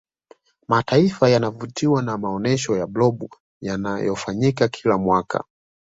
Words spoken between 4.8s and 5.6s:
mwaka